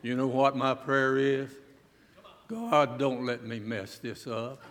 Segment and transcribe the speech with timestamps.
[0.00, 1.50] You know what my prayer is?
[2.46, 4.62] God, don't let me mess this up.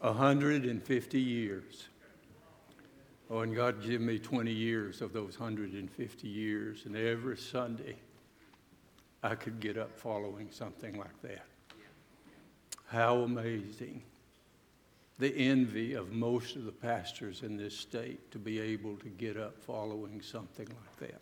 [0.00, 1.88] A hundred and fifty years.
[3.30, 7.96] Oh, and God give me 20 years of those 150 years, and every Sunday
[9.22, 11.46] I could get up following something like that.
[12.86, 14.02] How amazing.
[15.18, 19.36] The envy of most of the pastors in this state to be able to get
[19.36, 21.20] up following something like that.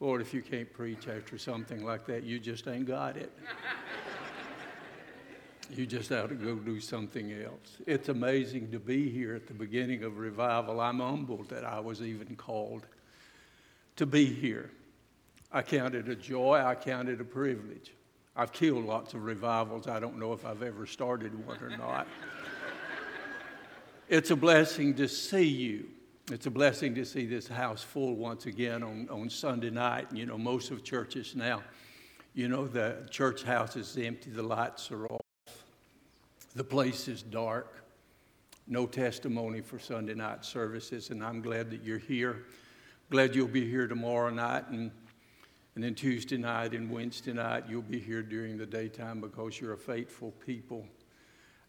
[0.00, 3.32] Lord, if you can't preach after something like that, you just ain't got it.
[5.70, 7.76] You just ought to go do something else.
[7.86, 10.80] It's amazing to be here at the beginning of revival.
[10.80, 12.86] I'm humbled that I was even called
[13.96, 14.70] to be here.
[15.52, 17.92] I count it a joy, I count it a privilege.
[18.34, 19.88] I've killed lots of revivals.
[19.88, 22.06] I don't know if I've ever started one or not.
[24.08, 25.88] it's a blessing to see you.
[26.30, 30.08] It's a blessing to see this house full once again on, on Sunday night.
[30.12, 31.62] You know, most of churches now,
[32.34, 35.20] you know, the church house is empty, the lights are off.
[36.54, 37.84] The place is dark.
[38.66, 42.44] No testimony for Sunday night services, and I'm glad that you're here.
[43.10, 44.90] Glad you'll be here tomorrow night and,
[45.74, 47.64] and then Tuesday night and Wednesday night.
[47.68, 50.86] You'll be here during the daytime because you're a faithful people.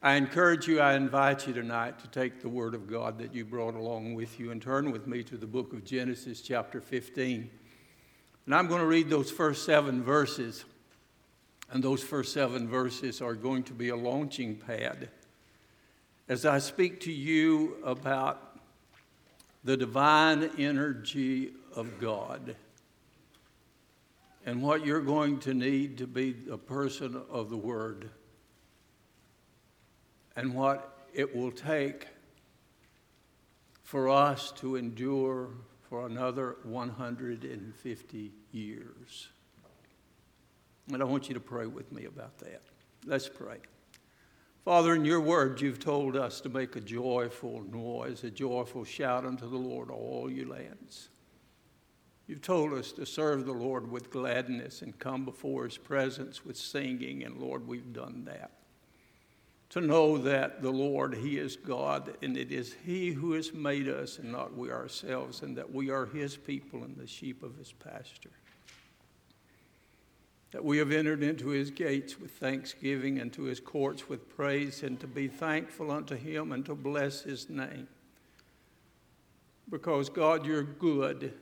[0.02, 3.44] I encourage you, I invite you tonight to take the Word of God that you
[3.44, 7.50] brought along with you and turn with me to the book of Genesis, chapter 15.
[8.46, 10.64] And I'm going to read those first seven verses.
[11.70, 15.10] And those first seven verses are going to be a launching pad
[16.30, 18.58] as I speak to you about
[19.66, 22.56] the divine energy of God
[24.46, 28.10] and what you're going to need to be a person of the Word
[30.36, 32.08] and what it will take
[33.84, 35.50] for us to endure
[35.90, 39.30] for another 150 years.
[40.92, 42.62] And I want you to pray with me about that.
[43.06, 43.58] Let's pray.
[44.66, 49.26] Father, in your word, you've told us to make a joyful noise, a joyful shout
[49.26, 51.10] unto the Lord, all you lands.
[52.28, 56.58] You've told us to serve the Lord with gladness and come before his presence with
[56.58, 58.52] singing, and Lord, we've done that.
[59.70, 63.88] To know that the Lord, he is God, and it is he who has made
[63.88, 67.56] us and not we ourselves, and that we are his people and the sheep of
[67.56, 68.32] his pasture
[70.52, 74.82] that we have entered into his gates with thanksgiving and to his courts with praise,
[74.84, 77.88] and to be thankful unto him and to bless his name.
[79.70, 81.34] Because, God, you're good,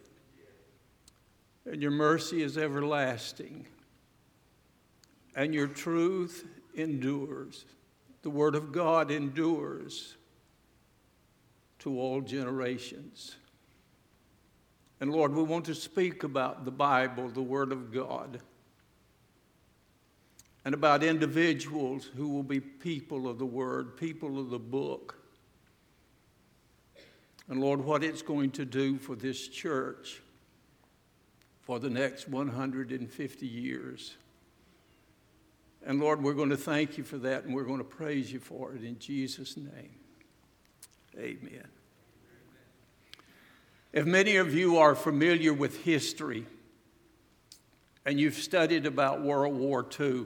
[1.66, 3.66] and your mercy is everlasting,
[5.36, 6.46] and your truth
[6.76, 7.66] endures.
[8.22, 10.16] The word of God endures
[11.80, 13.36] to all generations.
[15.00, 18.42] And Lord, we want to speak about the Bible, the Word of God
[20.68, 25.18] and about individuals who will be people of the Word, people of the book.
[27.48, 30.22] And Lord, what it's going to do for this church
[31.62, 34.18] for the next 150 years.
[35.88, 38.42] And Lord, we're going to thank you for that and we're going to praise you
[38.42, 39.96] for it in Jesus' name.
[41.18, 41.66] Amen.
[43.94, 46.46] If many of you are familiar with history
[48.06, 50.26] and you've studied about World War II,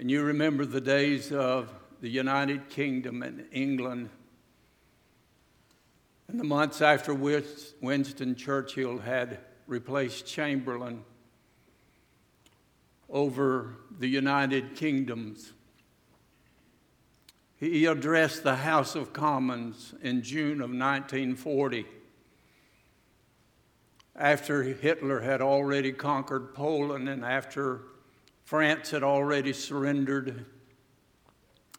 [0.00, 4.10] and you remember the days of the United Kingdom and England,
[6.26, 7.46] and the months after which
[7.80, 9.38] Winston Churchill had
[9.68, 11.04] replaced Chamberlain
[13.08, 15.52] over the United Kingdoms.
[17.56, 21.86] He addressed the House of Commons in June of 1940
[24.16, 27.82] after Hitler had already conquered Poland and after
[28.44, 30.46] France had already surrendered.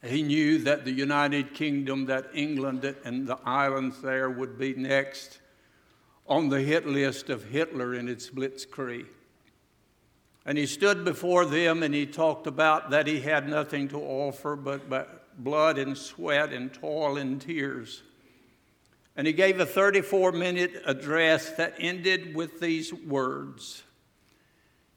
[0.04, 5.40] He knew that the United Kingdom, that England and the islands there would be next
[6.28, 9.06] on the hit list of Hitler in its blitzkrieg.
[10.46, 14.56] And he stood before them and he talked about that he had nothing to offer
[14.56, 18.04] but, but blood and sweat and toil and tears.
[19.16, 23.84] And he gave a 34 minute address that ended with these words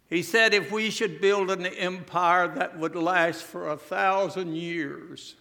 [0.08, 5.36] he said if we should build an empire that would last for a thousand years,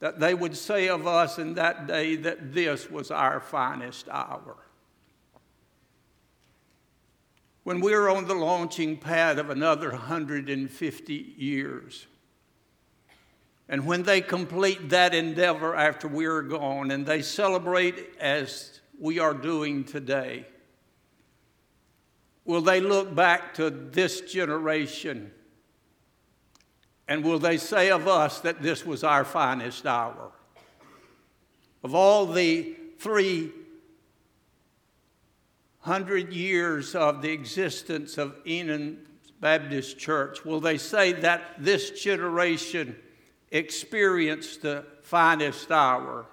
[0.00, 4.56] that they would say of us in that day that this was our finest hour.
[7.64, 12.06] When we're on the launching pad of another 150 years,
[13.68, 19.34] and when they complete that endeavor after we're gone and they celebrate as we are
[19.34, 20.46] doing today?
[22.44, 25.30] Will they look back to this generation
[27.08, 30.32] and will they say of us that this was our finest hour?
[31.82, 33.52] Of all the three
[35.82, 38.98] hundred years of the existence of Enon
[39.40, 42.96] Baptist Church, will they say that this generation
[43.50, 46.26] experienced the finest hour?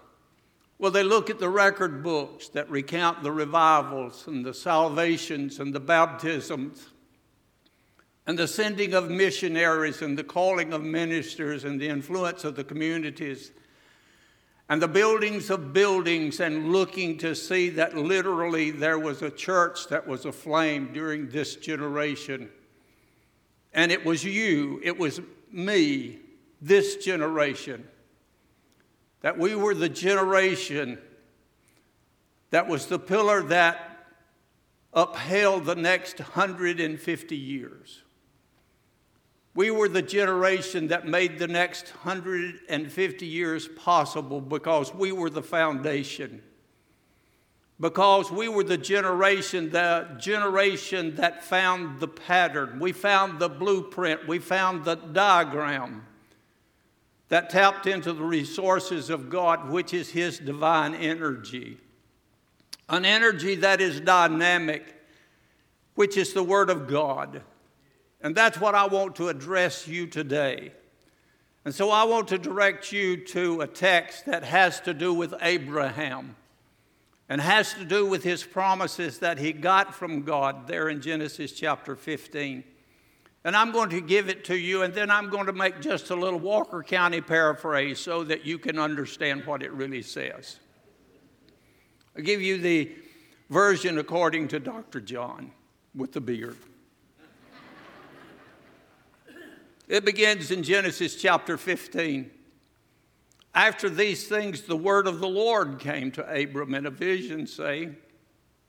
[0.78, 5.74] Will they look at the record books that recount the revivals and the salvations and
[5.74, 6.90] the baptisms
[8.28, 12.64] and the sending of missionaries and the calling of ministers and the influence of the
[12.64, 13.52] communities
[14.70, 19.88] and the buildings of buildings and looking to see that literally there was a church
[19.88, 22.50] that was aflame during this generation.
[23.74, 25.22] And it was you, it was
[25.52, 26.20] me,
[26.62, 27.88] this generation,
[29.22, 31.00] that we were the generation
[32.52, 34.06] that was the pillar that
[34.94, 38.04] upheld the next 150 years.
[39.60, 45.44] We were the generation that made the next 150 years possible because we were the
[45.44, 46.42] foundation.
[47.78, 52.80] Because we were the generation, the generation that found the pattern.
[52.80, 54.30] We found the blueprint.
[54.30, 56.06] We found the diagram
[57.28, 61.80] that tapped into the resources of God, which is His divine energy.
[62.88, 64.86] An energy that is dynamic,
[65.96, 67.42] which is the Word of God.
[68.22, 70.74] And that's what I want to address you today.
[71.66, 75.34] And so I want to direct you to a text that has to do with
[75.42, 76.36] Abraham
[77.28, 81.52] and has to do with his promises that he got from God there in Genesis
[81.52, 82.64] chapter 15.
[83.44, 86.10] And I'm going to give it to you, and then I'm going to make just
[86.10, 90.60] a little Walker County paraphrase so that you can understand what it really says.
[92.18, 92.92] I'll give you the
[93.50, 95.00] version according to Dr.
[95.00, 95.52] John
[95.96, 96.58] with the beard.
[99.90, 102.30] It begins in Genesis chapter 15.
[103.56, 107.98] After these things, the word of the Lord came to Abram in a vision, saying,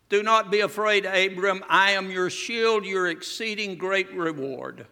[0.09, 1.63] Do not be afraid, Abram.
[1.69, 4.87] I am your shield, your exceeding great reward.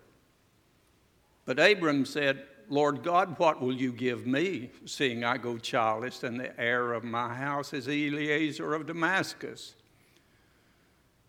[1.47, 6.39] But Abram said, Lord God, what will you give me, seeing I go childless, and
[6.39, 9.75] the heir of my house is Eliezer of Damascus?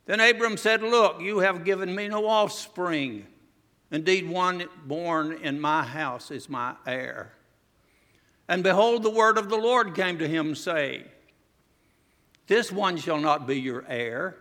[0.07, 3.27] Then Abram said, Look, you have given me no offspring
[3.91, 7.33] Indeed, one born in my house is my heir.
[8.47, 11.03] And behold, the word of the Lord came to him, saying,
[12.47, 14.37] This one shall not be your heir,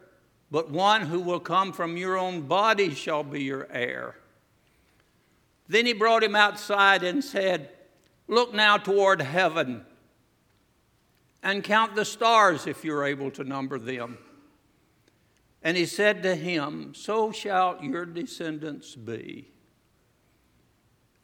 [0.51, 4.17] but one who will come from your own body shall be your heir.
[5.69, 7.71] Then he brought him outside and said,
[8.27, 9.85] Look now toward heaven
[11.43, 14.19] and count the stars if you're able to number them.
[15.63, 19.51] And he said to him, So shall your descendants be.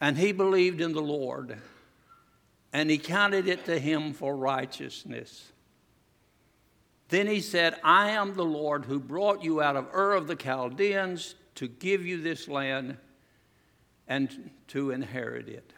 [0.01, 1.59] And he believed in the Lord,
[2.73, 5.53] and he counted it to him for righteousness.
[7.09, 10.37] Then he said, I am the Lord who brought you out of Ur of the
[10.37, 12.97] Chaldeans to give you this land
[14.09, 15.73] and to inherit it.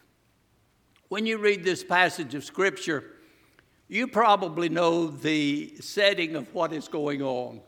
[1.09, 3.05] When you read this passage of Scripture,
[3.89, 7.61] you probably know the setting of what is going on.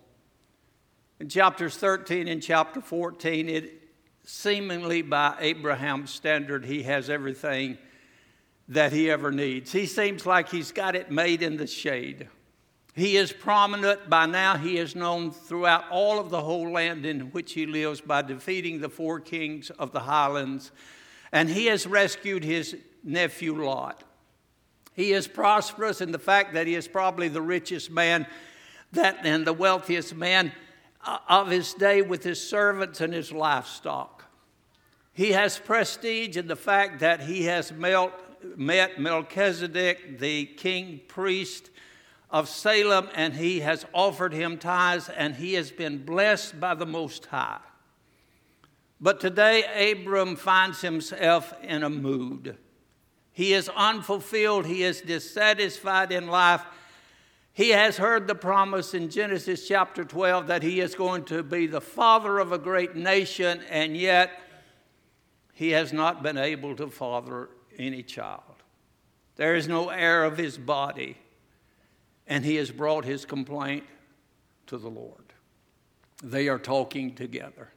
[1.20, 3.82] In chapters 13 and chapter 14, it
[4.24, 7.76] seemingly by Abraham's standard, he has everything
[8.68, 9.72] that he ever needs.
[9.72, 12.28] He seems like he's got it made in the shade.
[12.94, 14.56] He is prominent by now.
[14.56, 18.80] He is known throughout all of the whole land in which he lives by defeating
[18.80, 20.70] the four kings of the highlands.
[21.32, 24.04] And he has rescued his nephew Lot.
[24.94, 28.26] He is prosperous in the fact that he is probably the richest man
[28.92, 30.52] that and the wealthiest man
[31.28, 34.24] of his day with his servants and his livestock.
[35.12, 41.70] He has prestige in the fact that he has met Melchizedek, the king priest
[42.30, 46.86] of Salem, and he has offered him tithes, and he has been blessed by the
[46.86, 47.60] Most High.
[49.00, 52.56] But today, Abram finds himself in a mood.
[53.32, 56.64] He is unfulfilled, he is dissatisfied in life,
[57.58, 61.66] he has heard the promise in Genesis chapter 12 that he is going to be
[61.66, 64.30] the father of a great nation, and yet
[65.54, 68.62] he has not been able to father any child.
[69.34, 71.16] There is no heir of his body,
[72.28, 73.82] and he has brought his complaint
[74.68, 75.32] to the Lord.
[76.22, 77.72] They are talking together.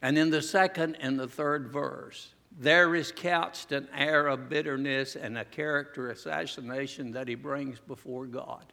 [0.00, 2.28] And in the second and the third verse,
[2.58, 8.26] there is couched an air of bitterness and a character assassination that he brings before
[8.26, 8.72] God.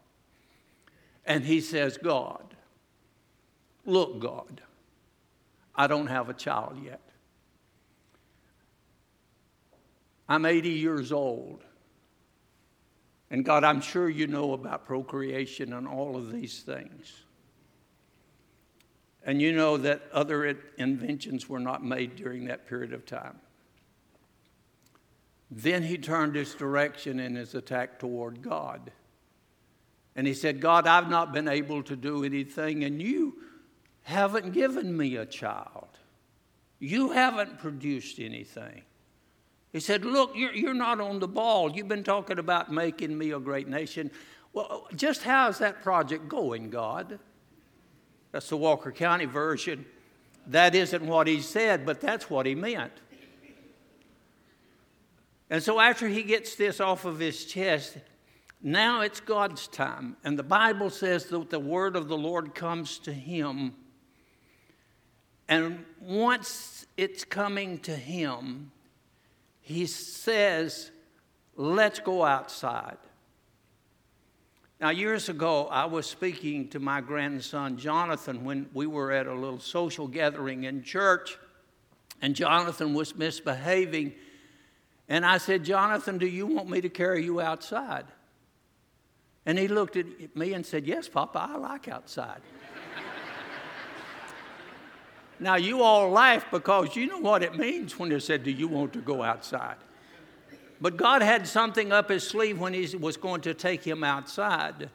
[1.26, 2.56] And he says, God,
[3.86, 4.62] look, God,
[5.76, 7.02] I don't have a child yet.
[10.28, 11.64] I'm 80 years old.
[13.32, 17.14] And God, I'm sure you know about procreation and all of these things.
[19.24, 23.40] And you know that other inventions were not made during that period of time.
[25.52, 28.92] Then he turned his direction in his attack toward God.
[30.16, 33.36] And he said, God, I've not been able to do anything, and you
[34.04, 35.88] haven't given me a child.
[36.80, 38.84] You haven't produced anything.
[39.72, 41.72] He said, Look, you're, you're not on the ball.
[41.72, 44.10] You've been talking about making me a great nation.
[44.54, 47.20] Well, just how's that project going, God?
[48.32, 49.86] That's the Walker County version.
[50.48, 52.94] That isn't what he said, but that's what he meant.
[55.50, 57.98] And so after he gets this off of his chest,
[58.62, 60.18] now it's God's time.
[60.24, 63.74] And the Bible says that the word of the Lord comes to him.
[65.48, 68.72] And once it's coming to him,
[69.62, 70.92] he says,
[71.56, 72.98] Let's go outside.
[74.80, 79.34] Now, years ago, I was speaking to my grandson Jonathan when we were at a
[79.34, 81.38] little social gathering in church,
[82.22, 84.14] and Jonathan was misbehaving.
[85.10, 88.06] And I said, Jonathan, do you want me to carry you outside?
[89.46, 92.42] And he looked at me and said, Yes, Papa, I like outside.
[95.40, 98.68] now, you all laugh because you know what it means when they said, Do you
[98.68, 99.78] want to go outside?
[100.80, 104.92] But God had something up his sleeve when he was going to take him outside.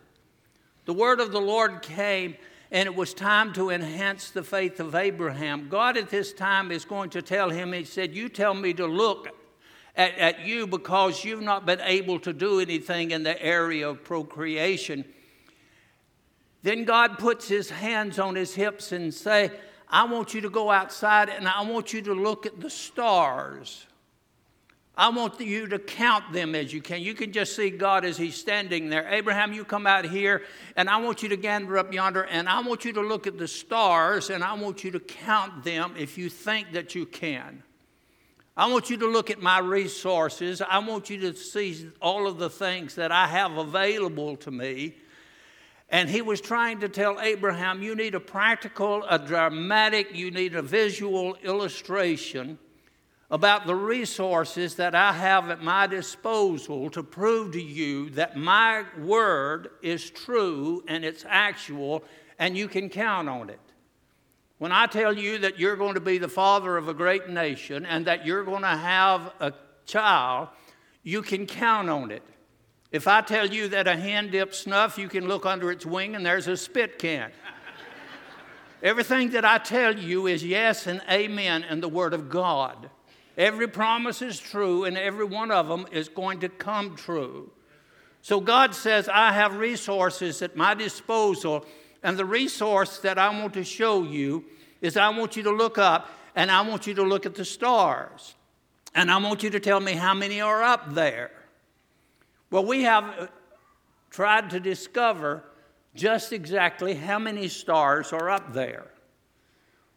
[0.84, 2.36] The word of the Lord came,
[2.70, 5.68] and it was time to enhance the faith of Abraham.
[5.68, 8.86] God at this time is going to tell him, He said, You tell me to
[8.86, 9.28] look
[9.96, 14.04] at, at you because you've not been able to do anything in the area of
[14.04, 15.04] procreation.
[16.62, 19.50] Then God puts his hands on his hips and say,
[19.88, 23.86] I want you to go outside and I want you to look at the stars.
[24.96, 27.02] I want you to count them as you can.
[27.02, 29.08] You can just see God as He's standing there.
[29.08, 30.42] Abraham, you come out here,
[30.76, 33.36] and I want you to gander up yonder, and I want you to look at
[33.36, 37.64] the stars, and I want you to count them if you think that you can.
[38.56, 40.62] I want you to look at my resources.
[40.62, 44.94] I want you to see all of the things that I have available to me.
[45.90, 50.54] And he was trying to tell Abraham, you need a practical, a dramatic, you need
[50.54, 52.58] a visual illustration
[53.30, 58.84] about the resources that I have at my disposal to prove to you that my
[58.98, 62.04] word is true and it's actual
[62.38, 63.60] and you can count on it.
[64.64, 67.84] When I tell you that you're going to be the father of a great nation
[67.84, 69.52] and that you're going to have a
[69.84, 70.48] child,
[71.02, 72.22] you can count on it.
[72.90, 76.16] If I tell you that a hen dips snuff, you can look under its wing
[76.16, 77.30] and there's a spit can.
[78.82, 82.88] Everything that I tell you is yes and amen in the Word of God.
[83.36, 87.50] Every promise is true, and every one of them is going to come true.
[88.22, 91.66] So God says, I have resources at my disposal,
[92.04, 94.44] and the resource that I want to show you
[94.80, 97.44] is I want you to look up and I want you to look at the
[97.44, 98.36] stars.
[98.94, 101.32] And I want you to tell me how many are up there.
[102.52, 103.26] Well, we have uh,
[104.10, 105.42] tried to discover
[105.96, 108.86] just exactly how many stars are up there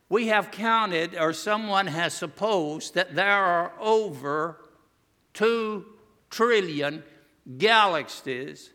[0.10, 4.58] we have counted, or someone has supposed, that there are over
[5.34, 5.86] 2
[6.30, 7.04] trillion
[7.58, 8.72] galaxies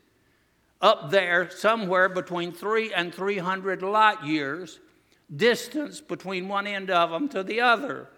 [0.82, 4.80] up there, somewhere between 3 and 300 light years
[5.34, 8.08] distance between one end of them to the other.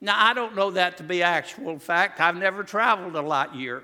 [0.00, 2.20] Now, I don't know that to be actual fact.
[2.20, 3.82] I've never traveled a light year.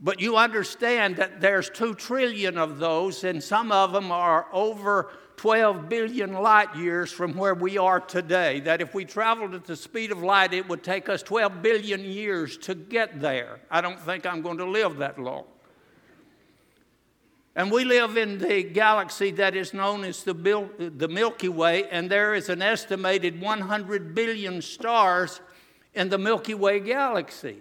[0.00, 5.10] But you understand that there's 2 trillion of those, and some of them are over
[5.36, 8.60] 12 billion light years from where we are today.
[8.60, 12.04] That if we traveled at the speed of light, it would take us 12 billion
[12.04, 13.60] years to get there.
[13.70, 15.44] I don't think I'm going to live that long.
[17.56, 20.32] And we live in the galaxy that is known as the,
[20.96, 25.40] the Milky Way, and there is an estimated 100 billion stars
[25.94, 27.58] in the Milky Way galaxy.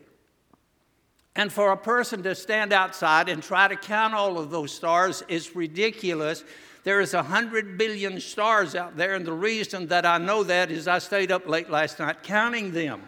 [1.36, 5.24] And for a person to stand outside and try to count all of those stars
[5.28, 6.44] is ridiculous
[6.84, 10.88] there is 100 billion stars out there, and the reason that I know that is
[10.88, 13.02] I stayed up late last night counting them.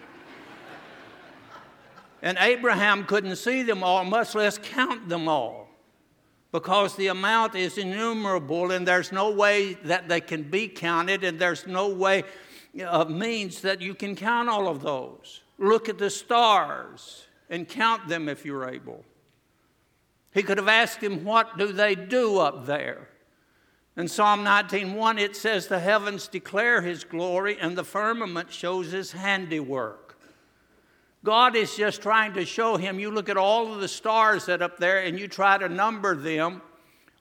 [2.22, 5.65] and Abraham couldn't see them all, much less count them all,
[6.56, 11.38] because the amount is innumerable, and there's no way that they can be counted, and
[11.38, 12.24] there's no way
[12.82, 15.42] of means that you can count all of those.
[15.58, 19.04] Look at the stars and count them if you're able.
[20.34, 23.10] He could have asked him, What do they do up there?
[23.98, 29.12] In Psalm 19:1 it says the heavens declare his glory and the firmament shows his
[29.12, 30.05] handiwork.
[31.26, 34.62] God is just trying to show him you look at all of the stars that
[34.62, 36.62] up there and you try to number them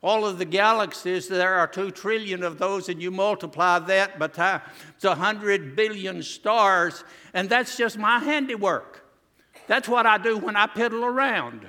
[0.03, 4.29] all of the galaxies there are 2 trillion of those and you multiply that by
[4.29, 4.61] time
[4.95, 9.05] it's 100 billion stars and that's just my handiwork
[9.67, 11.67] that's what I do when I piddle around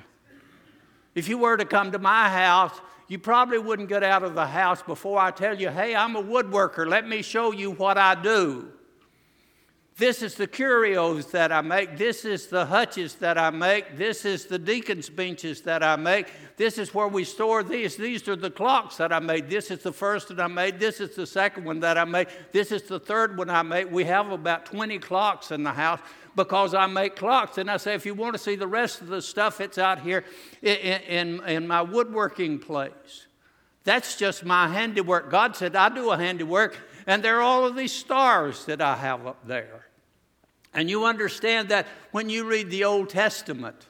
[1.16, 2.78] if you were to come to my house,
[3.08, 6.22] you probably wouldn't get out of the house before I tell you, hey, I'm a
[6.22, 6.86] woodworker.
[6.86, 8.70] Let me show you what I do.
[9.98, 11.96] This is the curios that I make.
[11.96, 13.96] This is the hutches that I make.
[13.96, 16.26] This is the deacon's benches that I make.
[16.58, 17.96] This is where we store these.
[17.96, 19.48] These are the clocks that I made.
[19.48, 20.78] This is the first that I made.
[20.78, 22.26] This is the second one that I made.
[22.52, 23.90] This is the third one I made.
[23.90, 26.00] We have about 20 clocks in the house
[26.34, 27.56] because I make clocks.
[27.56, 30.00] And I say, if you want to see the rest of the stuff, it's out
[30.00, 30.26] here
[30.60, 33.26] in, in, in my woodworking place.
[33.84, 35.30] That's just my handiwork.
[35.30, 36.76] God said, I do a handiwork,
[37.06, 39.85] and there are all of these stars that I have up there.
[40.76, 43.86] And you understand that when you read the Old Testament,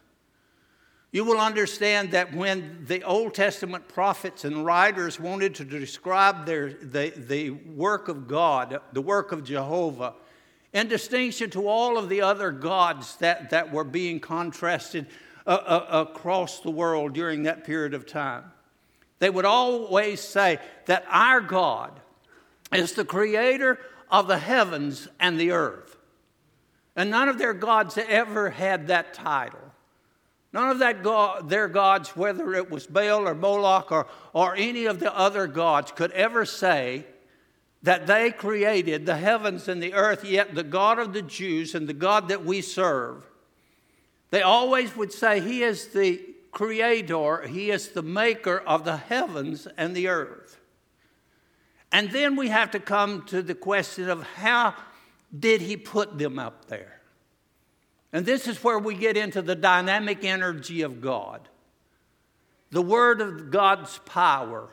[1.11, 6.75] you will understand that when the Old Testament prophets and writers wanted to describe their,
[6.75, 10.15] the, the work of God, the work of Jehovah,
[10.73, 15.07] in distinction to all of the other gods that, that were being contrasted
[15.45, 18.45] uh, uh, across the world during that period of time,
[19.19, 21.99] they would always say that our God
[22.73, 25.86] is the creator of the heavens and the earth.
[26.97, 29.61] And none of their gods ever had that title.
[30.53, 35.01] None of that their gods, whether it was Baal or Moloch or, or any of
[35.01, 37.05] the other gods, could ever say
[37.83, 41.87] that they created the heavens and the earth, yet the God of the Jews and
[41.87, 43.27] the God that we serve,
[44.31, 46.21] they always would say, He is the
[46.53, 50.59] creator, He is the maker of the heavens and the earth.
[51.93, 54.75] And then we have to come to the question of how
[55.39, 57.01] did he put them up there?
[58.13, 61.49] And this is where we get into the dynamic energy of God,
[62.71, 64.71] the Word of God's power.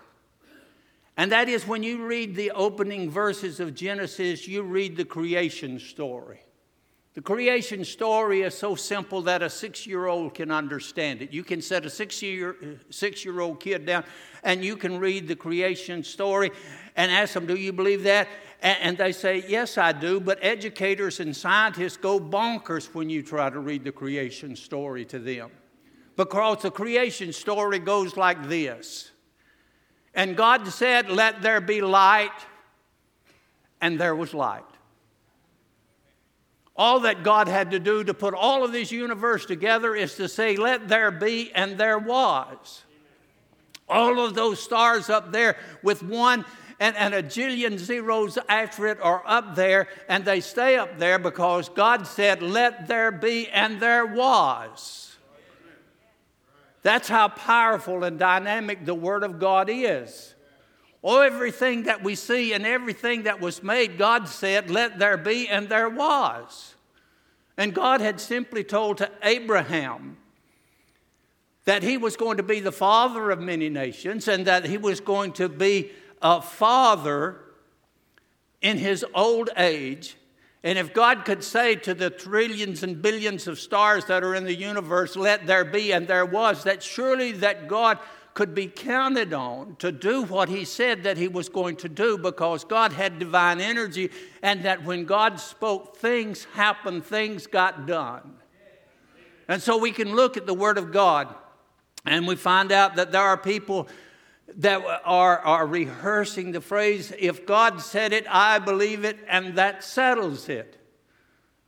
[1.17, 5.80] And that is when you read the opening verses of Genesis, you read the creation
[5.80, 6.41] story.
[7.13, 11.32] The creation story is so simple that a six year old can understand it.
[11.32, 14.04] You can set a six year, six year old kid down
[14.43, 16.52] and you can read the creation story
[16.95, 18.28] and ask them, Do you believe that?
[18.62, 20.19] And they say, Yes, I do.
[20.19, 25.19] But educators and scientists go bonkers when you try to read the creation story to
[25.19, 25.52] them.
[26.15, 29.12] Because the creation story goes like this
[30.15, 32.32] And God said, Let there be light,
[33.82, 34.63] and there was light.
[36.76, 40.28] All that God had to do to put all of this universe together is to
[40.28, 42.84] say, Let there be, and there was.
[43.88, 46.46] All of those stars up there with one
[46.80, 51.20] and, and a jillion zeros after it are up there, and they stay up there
[51.20, 55.16] because God said, Let there be, and there was.
[56.82, 60.33] That's how powerful and dynamic the Word of God is.
[61.04, 65.50] Oh, everything that we see and everything that was made, God said, Let there be,
[65.50, 66.76] and there was.
[67.58, 70.18] And God had simply told to Abraham
[71.66, 75.00] that he was going to be the father of many nations and that he was
[75.00, 77.39] going to be a father
[78.62, 80.16] in his old age.
[80.63, 84.46] And if God could say to the trillions and billions of stars that are in
[84.46, 88.00] the universe, let there be, and there was, that surely that God
[88.34, 92.17] could be counted on to do what he said that he was going to do
[92.17, 94.10] because God had divine energy,
[94.41, 98.36] and that when God spoke, things happened, things got done.
[99.48, 101.34] And so we can look at the Word of God
[102.06, 103.88] and we find out that there are people
[104.58, 109.84] that are, are rehearsing the phrase, if God said it, I believe it, and that
[109.84, 110.78] settles it.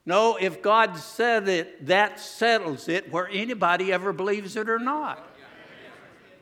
[0.06, 5.35] No, if God said it, that settles it, where anybody ever believes it or not.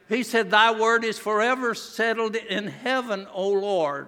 [0.10, 4.08] He said, Thy word is forever settled in heaven, O Lord.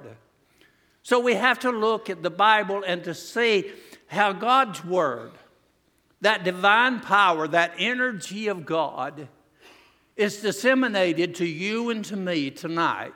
[1.04, 3.72] So we have to look at the Bible and to see
[4.08, 5.32] how God's word,
[6.22, 9.28] that divine power, that energy of God,
[10.16, 13.14] is disseminated to you and to me tonight.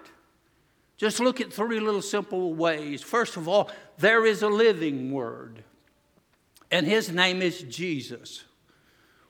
[0.97, 3.01] Just look at three little simple ways.
[3.01, 5.63] First of all, there is a living word,
[6.69, 8.43] and his name is Jesus.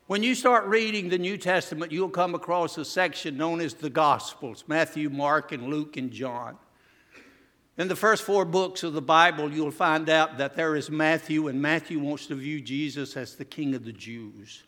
[0.10, 3.92] When you start reading the New Testament, you'll come across a section known as the
[3.92, 6.58] Gospels Matthew, Mark, and Luke, and John.
[7.78, 11.48] In the first four books of the Bible, you'll find out that there is Matthew,
[11.48, 14.64] and Matthew wants to view Jesus as the King of the Jews.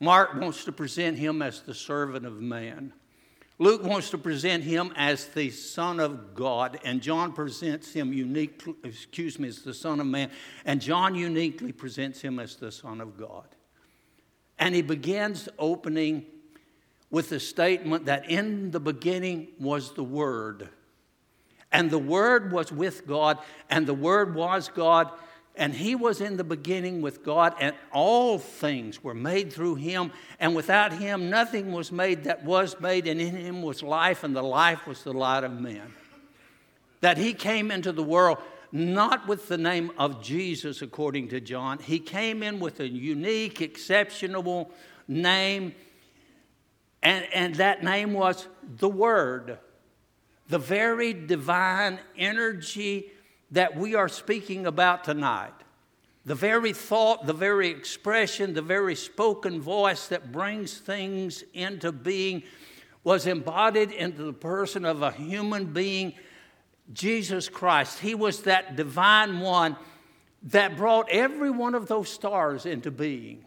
[0.00, 2.94] Mark wants to present him as the servant of man.
[3.58, 8.74] Luke wants to present him as the Son of God, and John presents him uniquely,
[8.84, 10.30] excuse me, as the Son of Man,
[10.64, 13.44] and John uniquely presents him as the Son of God.
[14.62, 16.24] And he begins opening
[17.10, 20.68] with the statement that in the beginning was the Word.
[21.72, 25.10] And the Word was with God, and the Word was God,
[25.56, 30.12] and he was in the beginning with God, and all things were made through him.
[30.38, 34.34] And without him, nothing was made that was made, and in him was life, and
[34.36, 35.92] the life was the light of men.
[37.00, 38.38] That he came into the world
[38.72, 41.78] not with the name of Jesus, according to John.
[41.78, 44.70] He came in with a unique, exceptional
[45.06, 45.74] name,
[47.02, 49.58] and, and that name was the Word,
[50.48, 53.10] the very divine energy
[53.50, 55.52] that we are speaking about tonight.
[56.24, 62.44] The very thought, the very expression, the very spoken voice that brings things into being
[63.04, 66.14] was embodied into the person of a human being,
[66.92, 67.98] Jesus Christ.
[67.98, 69.76] He was that divine one
[70.44, 73.44] that brought every one of those stars into being.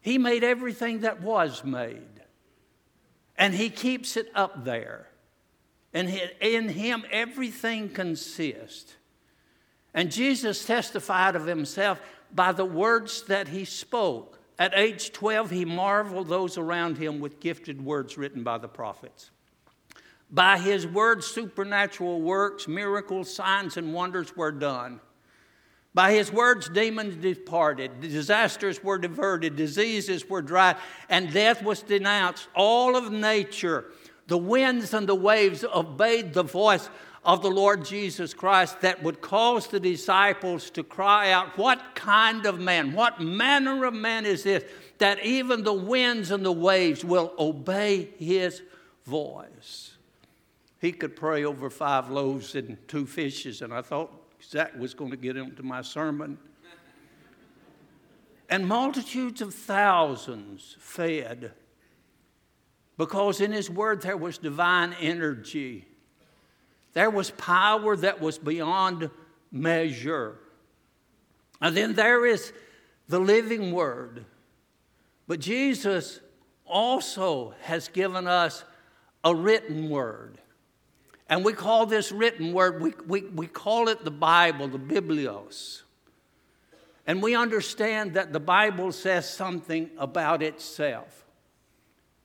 [0.00, 2.22] He made everything that was made.
[3.36, 5.08] And He keeps it up there.
[5.92, 6.08] And
[6.40, 8.94] in Him, everything consists.
[9.94, 12.00] And Jesus testified of himself
[12.32, 14.38] by the words that he spoke.
[14.58, 19.30] At age 12, he marveled those around him with gifted words written by the prophets.
[20.30, 25.00] By his words, supernatural works, miracles, signs, and wonders were done.
[25.94, 30.76] By his words, demons departed, disasters were diverted, diseases were dried,
[31.08, 32.46] and death was denounced.
[32.54, 33.86] All of nature,
[34.26, 36.88] the winds and the waves obeyed the voice
[37.24, 42.46] of the Lord Jesus Christ that would cause the disciples to cry out, What kind
[42.46, 44.64] of man, what manner of man is this,
[44.98, 48.62] that even the winds and the waves will obey his
[49.04, 49.87] voice?
[50.80, 54.12] He could pray over five loaves and two fishes, and I thought
[54.42, 56.38] Zach was going to get into my sermon.
[58.48, 61.52] And multitudes of thousands fed
[62.96, 65.86] because in his word there was divine energy
[66.98, 69.08] there was power that was beyond
[69.52, 70.36] measure.
[71.60, 72.52] And then there is
[73.08, 74.24] the living word.
[75.28, 76.18] But Jesus
[76.66, 78.64] also has given us
[79.22, 80.38] a written word.
[81.28, 85.82] And we call this written word, we, we, we call it the Bible, the Biblios.
[87.06, 91.26] And we understand that the Bible says something about itself.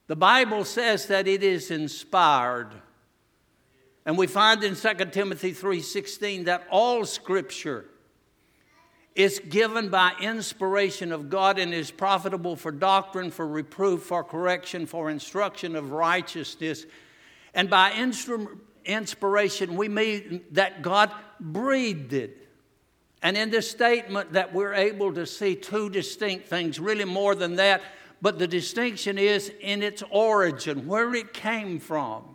[0.07, 2.71] The Bible says that it is inspired
[4.05, 7.85] and we find in 2 Timothy 3:16 that all scripture
[9.15, 14.87] is given by inspiration of God and is profitable for doctrine, for reproof, for correction,
[14.87, 16.85] for instruction of righteousness.
[17.53, 22.47] And by instru- inspiration, we mean that God breathed it.
[23.21, 27.55] And in this statement, that we're able to see two distinct things, really more than
[27.55, 27.81] that,
[28.21, 32.33] but the distinction is in its origin, where it came from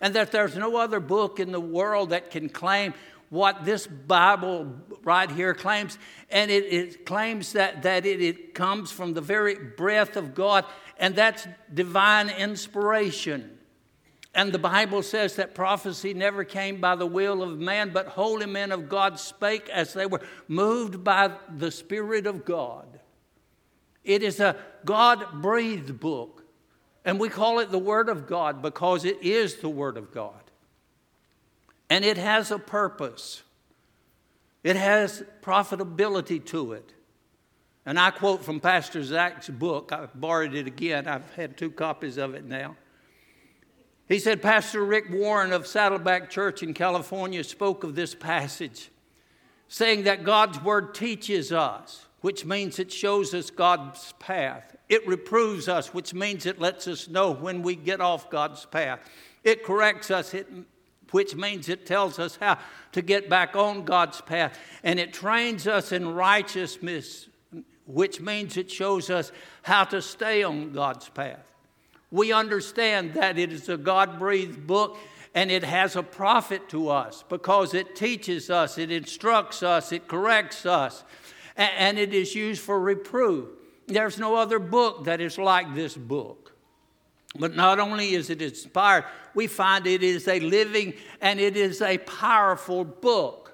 [0.00, 2.94] and that there's no other book in the world that can claim
[3.28, 5.98] what this Bible right here claims.
[6.30, 10.64] And it, it claims that, that it, it comes from the very breath of God,
[10.98, 13.55] and that's divine inspiration.
[14.36, 18.44] And the Bible says that prophecy never came by the will of man, but holy
[18.44, 23.00] men of God spake as they were moved by the Spirit of God.
[24.04, 26.44] It is a God breathed book.
[27.02, 30.34] And we call it the Word of God because it is the Word of God.
[31.88, 33.42] And it has a purpose,
[34.62, 36.92] it has profitability to it.
[37.86, 39.92] And I quote from Pastor Zach's book.
[39.92, 41.08] I've borrowed it again.
[41.08, 42.76] I've had two copies of it now.
[44.08, 48.90] He said, Pastor Rick Warren of Saddleback Church in California spoke of this passage,
[49.68, 54.76] saying that God's Word teaches us, which means it shows us God's path.
[54.88, 59.00] It reproves us, which means it lets us know when we get off God's path.
[59.42, 60.46] It corrects us, it,
[61.10, 62.58] which means it tells us how
[62.92, 64.56] to get back on God's path.
[64.84, 67.28] And it trains us in righteousness,
[67.86, 71.44] which means it shows us how to stay on God's path.
[72.16, 74.96] We understand that it is a God breathed book
[75.34, 80.08] and it has a profit to us because it teaches us, it instructs us, it
[80.08, 81.04] corrects us,
[81.58, 83.50] and it is used for reproof.
[83.86, 86.54] There's no other book that is like this book.
[87.38, 91.82] But not only is it inspired, we find it is a living and it is
[91.82, 93.45] a powerful book.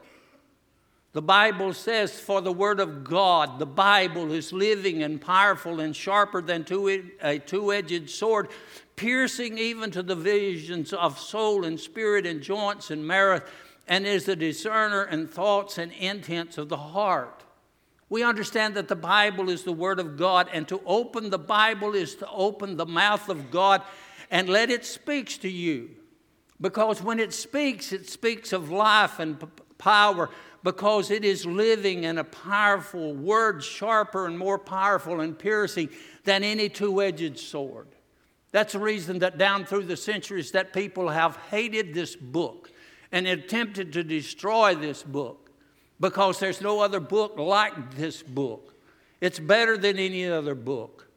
[1.12, 5.94] The Bible says, For the Word of God, the Bible is living and powerful and
[5.94, 6.64] sharper than
[7.22, 8.48] a two edged sword,
[8.96, 13.42] piercing even to the visions of soul and spirit and joints and marrow,
[13.87, 17.44] and is the discerner in thoughts and intents of the heart.
[18.09, 21.94] We understand that the Bible is the Word of God, and to open the Bible
[21.94, 23.83] is to open the mouth of God
[24.31, 25.90] and let it speak to you.
[26.59, 29.46] Because when it speaks, it speaks of life and p-
[29.77, 30.31] power
[30.62, 35.88] because it is living and a powerful word, sharper and more powerful and piercing
[36.25, 37.88] than any two edged sword.
[38.53, 42.70] That's the reason that down through the centuries that people have hated this book
[43.11, 45.51] and attempted to destroy this book
[46.01, 48.75] because there's no other book like this book.
[49.20, 51.09] It's better than any other book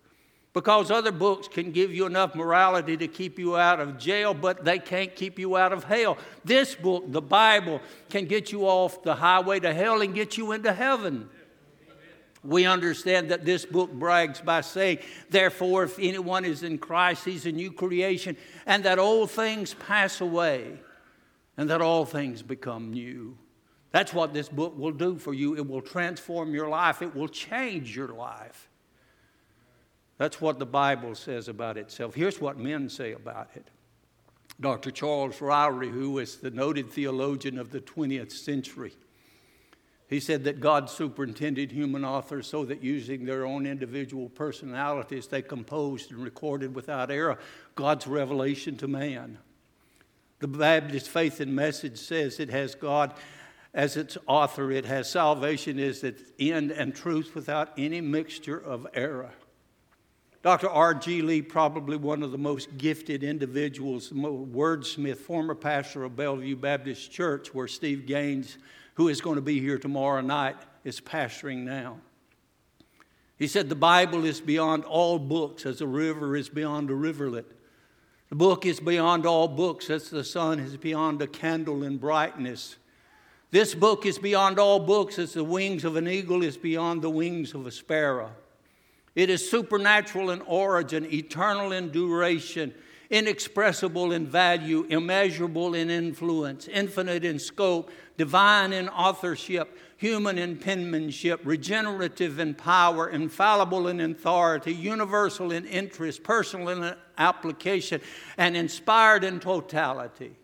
[0.56, 4.64] because other books can give you enough morality to keep you out of jail, but
[4.64, 6.18] they can't keep you out of hell.
[6.46, 10.54] This book, the Bible, can get you off the highway to hell and get you
[10.54, 11.30] into heaven.
[12.42, 17.46] We understand that this book brags by saying, Therefore, if anyone is in Christ, he's
[17.46, 20.80] a new creation, and that old things pass away,
[21.58, 23.38] and that all things become new.
[23.92, 25.58] That's what this book will do for you.
[25.58, 28.70] It will transform your life, it will change your life.
[30.18, 32.16] That's what the Bible says about itself.
[32.16, 33.68] Here's what men say about it.
[34.60, 34.92] Dr.
[34.92, 38.94] Charles Ryrie, who was the noted theologian of the 20th century,
[40.08, 45.42] he said that God superintended human authors so that using their own individual personalities, they
[45.42, 47.40] composed and recorded without error
[47.74, 49.40] God's revelation to man.
[50.40, 53.14] The Baptist Faith and Message says it has God
[53.74, 58.88] as its author, it has salvation as its end and truth without any mixture of
[58.94, 59.32] error.
[60.46, 60.70] Dr.
[60.70, 61.24] R.G.
[61.24, 67.52] Lee, probably one of the most gifted individuals, wordsmith, former pastor of Bellevue Baptist Church,
[67.52, 68.60] where Steve Gaines,
[68.94, 71.98] who is going to be here tomorrow night, is pastoring now.
[73.40, 77.52] He said, The Bible is beyond all books, as a river is beyond a rivulet.
[78.30, 82.76] The book is beyond all books, as the sun is beyond a candle in brightness.
[83.50, 87.10] This book is beyond all books, as the wings of an eagle is beyond the
[87.10, 88.30] wings of a sparrow.
[89.16, 92.74] It is supernatural in origin, eternal in duration,
[93.10, 101.40] inexpressible in value, immeasurable in influence, infinite in scope, divine in authorship, human in penmanship,
[101.46, 108.02] regenerative in power, infallible in authority, universal in interest, personal in application,
[108.38, 110.36] and inspired in totality.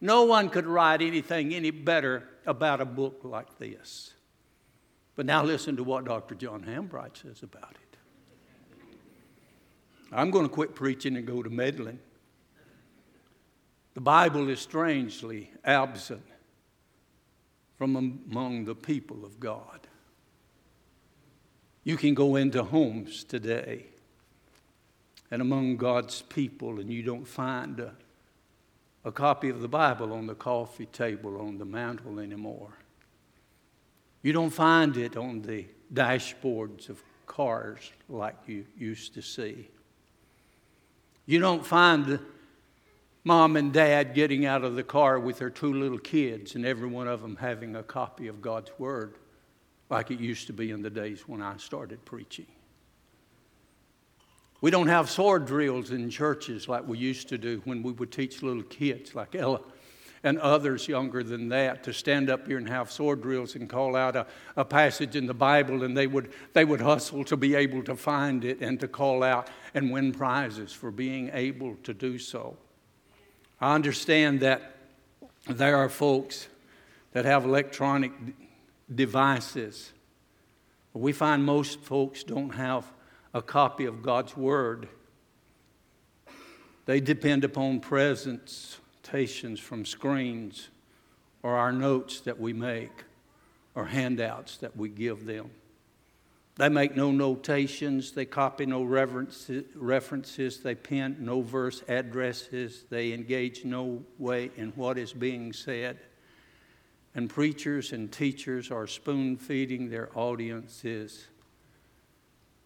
[0.00, 4.14] No one could write anything any better about a book like this.
[5.16, 6.34] But now listen to what Dr.
[6.34, 7.89] John Hambright says about it.
[10.12, 12.00] I'm going to quit preaching and go to meddling.
[13.94, 16.24] The Bible is strangely absent
[17.76, 19.86] from among the people of God.
[21.84, 23.86] You can go into homes today
[25.30, 27.94] and among God's people, and you don't find a,
[29.04, 32.72] a copy of the Bible on the coffee table, on the mantle anymore.
[34.22, 39.68] You don't find it on the dashboards of cars like you used to see.
[41.26, 42.18] You don't find
[43.24, 46.88] mom and dad getting out of the car with their two little kids and every
[46.88, 49.16] one of them having a copy of God's Word
[49.90, 52.46] like it used to be in the days when I started preaching.
[54.60, 58.12] We don't have sword drills in churches like we used to do when we would
[58.12, 59.60] teach little kids like Ella
[60.22, 63.96] and others younger than that to stand up here and have sword drills and call
[63.96, 67.54] out a, a passage in the Bible, and they would, they would hustle to be
[67.54, 71.94] able to find it and to call out and win prizes for being able to
[71.94, 72.56] do so.
[73.60, 74.76] I understand that
[75.48, 76.48] there are folks
[77.12, 78.12] that have electronic
[78.94, 79.92] devices.
[80.92, 82.90] We find most folks don't have
[83.32, 84.88] a copy of God's Word.
[86.84, 88.78] They depend upon presence
[89.58, 90.68] from screens
[91.42, 93.04] or our notes that we make
[93.74, 95.50] or handouts that we give them.
[96.56, 103.64] They make no notations, they copy no references, they pen no verse addresses, they engage
[103.64, 105.98] no way in what is being said.
[107.14, 111.26] And preachers and teachers are spoon feeding their audiences.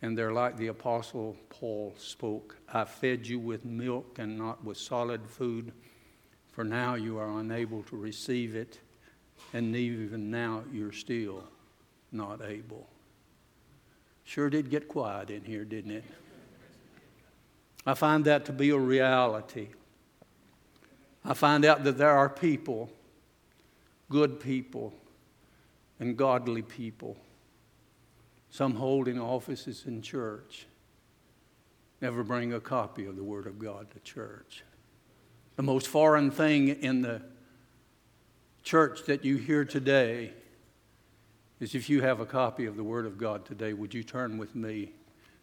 [0.02, 4.76] And they're like the Apostle Paul spoke I fed you with milk and not with
[4.76, 5.72] solid food
[6.54, 8.78] for now you are unable to receive it,
[9.52, 11.42] and even now you're still
[12.12, 12.88] not able.
[14.22, 16.04] Sure did get quiet in here, didn't it?
[17.84, 19.68] I find that to be a reality.
[21.24, 22.88] I find out that there are people,
[24.08, 24.94] good people,
[25.98, 27.16] and godly people,
[28.50, 30.66] some holding offices in church,
[32.00, 34.62] never bring a copy of the Word of God to church.
[35.56, 37.22] The most foreign thing in the
[38.64, 40.32] church that you hear today
[41.60, 44.36] is if you have a copy of the Word of God today, would you turn
[44.36, 44.92] with me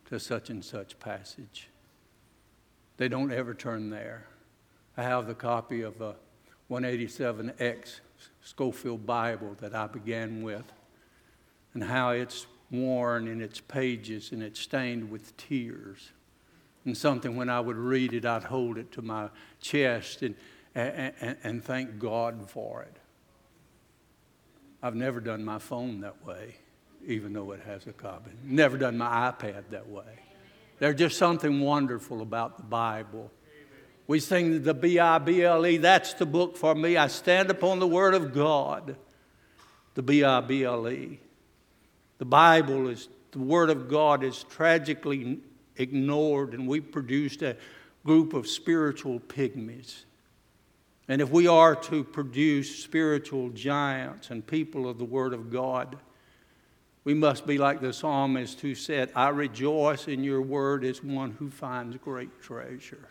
[0.10, 1.70] to such and such passage?
[2.98, 4.28] They don't ever turn there.
[4.98, 6.16] I have the copy of a
[6.70, 8.02] 187X
[8.44, 10.66] Scofield Bible that I began with,
[11.74, 16.12] and how it's worn in its pages and it's stained with tears.
[16.86, 19.30] And something when I would read it, I'd hold it to my
[19.62, 20.36] chest and,
[20.74, 22.98] and, and thank God for it.
[24.82, 26.56] I've never done my phone that way,
[27.06, 28.32] even though it has a copy.
[28.44, 30.20] Never done my iPad that way.
[30.80, 33.30] There's just something wonderful about the Bible.
[34.08, 36.98] We sing the B I B L E, that's the book for me.
[36.98, 38.96] I stand upon the Word of God.
[39.94, 41.20] The B I B L E.
[42.18, 45.42] The Bible is, the Word of God is tragically
[45.78, 47.58] ignored, and we produced a
[48.06, 50.04] group of spiritual pygmies.
[51.08, 55.98] And if we are to produce spiritual giants and people of the Word of God,
[57.04, 61.32] we must be like the psalmist who said, I rejoice in your word as one
[61.32, 63.10] who finds great treasure.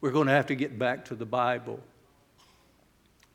[0.00, 1.80] We're going to have to get back to the Bible.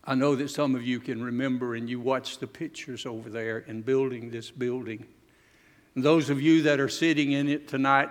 [0.04, 3.58] I know that some of you can remember and you watched the pictures over there
[3.58, 5.06] in building this building.
[5.96, 8.08] Those of you that are sitting in it tonight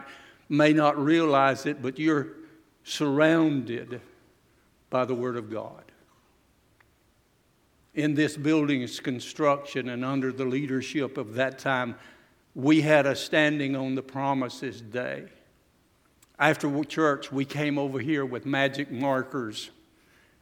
[0.50, 2.30] may not realize it, but you're
[2.84, 4.02] surrounded
[4.90, 5.84] by the Word of God.
[7.94, 11.96] In this building's construction and under the leadership of that time,
[12.54, 15.26] we had a standing on the promises day.
[16.40, 19.72] After church, we came over here with magic markers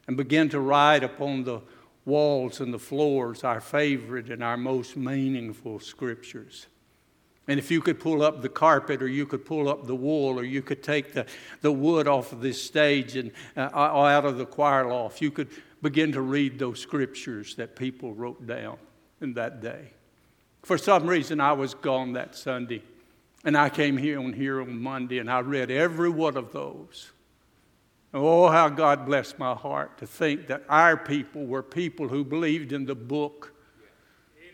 [0.07, 1.61] and began to write upon the
[2.05, 6.67] walls and the floors our favorite and our most meaningful scriptures.
[7.47, 10.39] And if you could pull up the carpet, or you could pull up the wool,
[10.39, 11.27] or you could take the,
[11.61, 15.49] the wood off of this stage and uh, out of the choir loft, you could
[15.81, 18.77] begin to read those scriptures that people wrote down
[19.21, 19.91] in that day.
[20.63, 22.81] For some reason, I was gone that Sunday,
[23.43, 27.11] and I came here on here on Monday, and I read every one of those.
[28.11, 32.71] Oh, how God blessed my heart to think that our people were people who believed
[32.71, 33.53] in the book,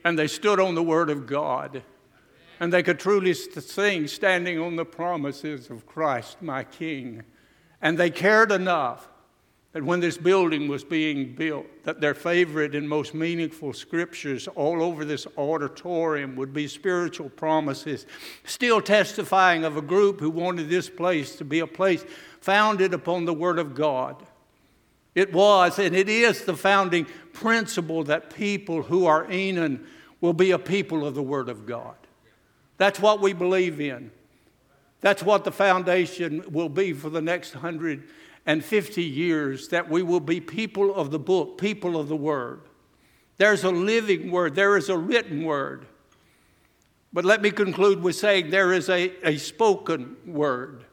[0.03, 1.83] and they stood on the Word of God
[2.61, 7.23] and they could truly sing standing on the promises of Christ, my King.
[7.81, 9.09] And they cared enough
[9.71, 14.83] that when this building was being built, that their favorite and most meaningful scriptures all
[14.83, 18.05] over this auditorium would be spiritual promises,
[18.43, 22.05] still testifying of a group who wanted this place to be a place
[22.41, 24.23] founded upon the Word of God.
[25.15, 29.87] It was and it is the founding principle that people who are Enon
[30.19, 31.95] will be a people of the Word of God.
[32.81, 34.09] That's what we believe in.
[35.01, 40.41] That's what the foundation will be for the next 150 years, that we will be
[40.41, 42.61] people of the book, people of the word.
[43.37, 45.85] There's a living word, there is a written word.
[47.13, 50.83] But let me conclude with saying there is a, a spoken word.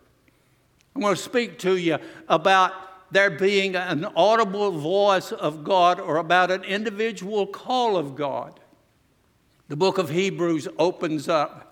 [0.94, 1.96] I'm going to speak to you
[2.28, 2.74] about
[3.10, 8.60] there being an audible voice of God or about an individual call of God.
[9.68, 11.64] The book of Hebrews opens up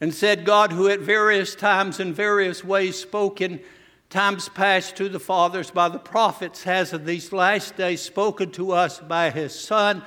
[0.00, 3.60] and said, God, who at various times and various ways spoke in
[4.10, 8.72] times past to the fathers by the prophets, has in these last days spoken to
[8.72, 10.02] us by his Son,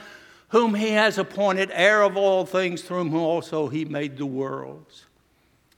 [0.50, 5.06] whom he has appointed heir of all things, through whom also he made the worlds.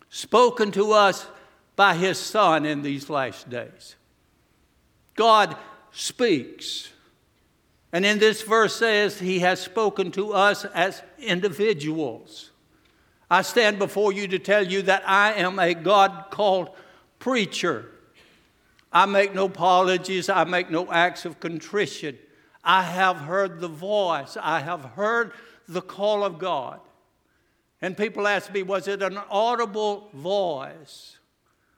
[0.10, 1.28] Spoken to us
[1.76, 3.96] by his Son in these last days.
[5.16, 5.56] God
[5.92, 6.90] speaks.
[7.94, 12.51] And in this verse says he has spoken to us as individuals.
[13.32, 16.72] I stand before you to tell you that I am a God called
[17.18, 17.86] preacher.
[18.92, 22.18] I make no apologies, I make no acts of contrition.
[22.62, 25.32] I have heard the voice, I have heard
[25.66, 26.82] the call of God.
[27.82, 31.18] And people ask me, was it an audible voice?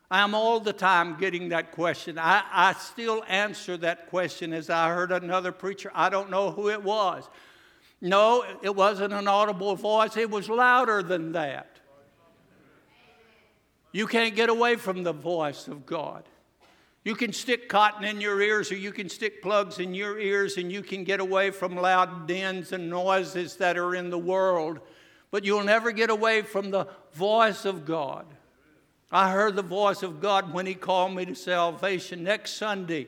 [0.10, 2.18] I am all the time getting that question.
[2.18, 5.92] I, I still answer that question as I heard another preacher.
[5.94, 7.30] I don't know who it was.
[8.04, 11.80] No, it wasn't an audible voice, it was louder than that.
[13.94, 16.26] You can't get away from the voice of God.
[17.06, 20.58] You can stick cotton in your ears or you can stick plugs in your ears
[20.58, 24.82] and you can get away from loud dins and noises that are in the world,
[25.32, 28.26] but you'll never get away from the voice of God.
[29.14, 32.24] I heard the voice of God when He called me to salvation.
[32.24, 33.08] Next Sunday,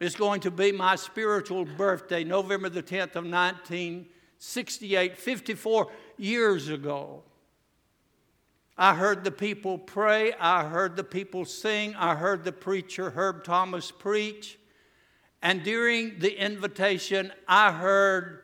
[0.00, 4.06] is going to be my spiritual birthday, November the 10th of 19
[4.38, 7.24] 1968, 54 years ago.
[8.76, 10.32] I heard the people pray.
[10.34, 11.96] I heard the people sing.
[11.96, 14.56] I heard the preacher, Herb Thomas, preach.
[15.42, 18.42] And during the invitation, I heard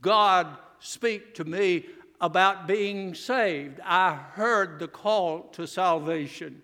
[0.00, 1.86] God speak to me
[2.20, 3.80] about being saved.
[3.84, 6.62] I heard the call to salvation.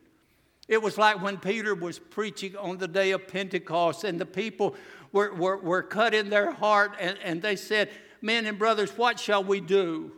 [0.68, 4.74] It was like when Peter was preaching on the day of Pentecost, and the people
[5.10, 7.90] were, were, were cut in their heart, and, and they said,
[8.20, 10.12] Men and brothers, what shall we do?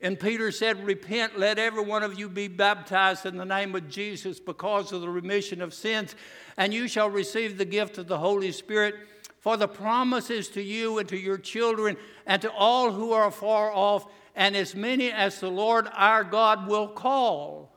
[0.00, 3.88] And Peter said, Repent, let every one of you be baptized in the name of
[3.88, 6.16] Jesus because of the remission of sins,
[6.56, 8.96] and you shall receive the gift of the Holy Spirit.
[9.38, 11.96] For the promise is to you and to your children
[12.26, 16.66] and to all who are far off, and as many as the Lord our God
[16.66, 17.71] will call.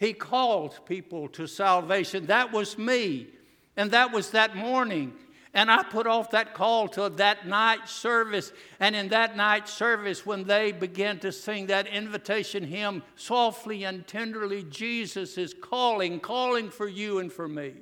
[0.00, 2.26] He called people to salvation.
[2.26, 3.28] That was me,
[3.76, 5.12] and that was that morning.
[5.52, 8.52] And I put off that call till that night service.
[8.78, 14.06] And in that night service, when they began to sing that invitation hymn, softly and
[14.06, 17.74] tenderly, Jesus is calling, calling for you and for me.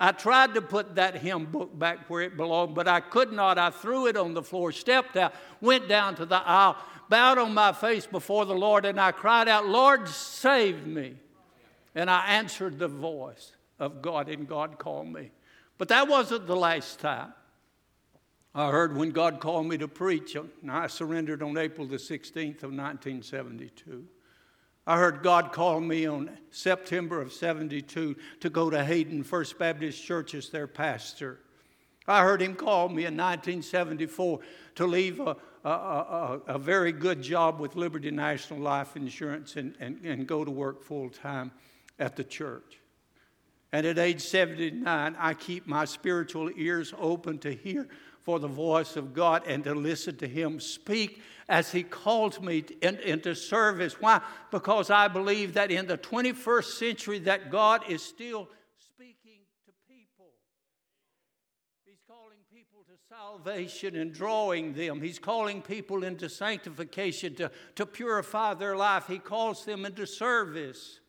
[0.00, 3.58] I tried to put that hymn book back where it belonged, but I could not.
[3.58, 6.76] I threw it on the floor, stepped out, went down to the aisle,
[7.08, 11.14] bowed on my face before the Lord, and I cried out, Lord, save me.
[11.94, 15.30] And I answered the voice of God, and God called me.
[15.78, 17.32] But that wasn't the last time.
[18.54, 22.62] I heard when God called me to preach, and I surrendered on April the 16th
[22.62, 24.04] of 1972.
[24.86, 30.02] I heard God call me on September of 72 to go to Hayden First Baptist
[30.02, 31.40] Church as their pastor.
[32.06, 34.40] I heard him call me in 1974
[34.76, 39.74] to leave a, a, a, a very good job with Liberty National Life Insurance and,
[39.80, 41.50] and, and go to work full time
[41.98, 42.80] at the church.
[43.72, 47.88] And at age 79, I keep my spiritual ears open to hear
[48.20, 52.64] for the voice of God and to listen to Him speak as He calls me
[52.82, 54.00] into service.
[54.00, 54.20] Why?
[54.50, 58.48] Because I believe that in the 21st century that God is still
[58.78, 60.30] speaking to people.
[61.84, 62.94] He's calling people to
[63.38, 65.00] salvation and drawing them.
[65.00, 69.06] He's calling people into sanctification to, to purify their life.
[69.06, 71.00] He calls them into service.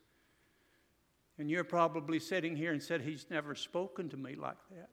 [1.37, 4.89] And you're probably sitting here and said, He's never spoken to me like that.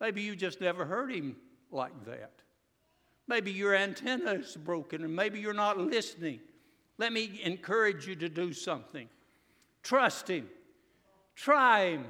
[0.00, 1.36] Maybe you just never heard Him
[1.70, 2.32] like that.
[3.26, 6.40] Maybe your antenna is broken and maybe you're not listening.
[6.98, 9.08] Let me encourage you to do something.
[9.82, 10.48] Trust Him.
[11.34, 12.04] Try Him.